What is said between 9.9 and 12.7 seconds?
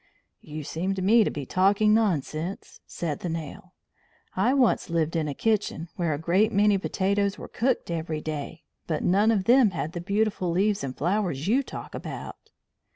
the beautiful leaves and flowers you talk about."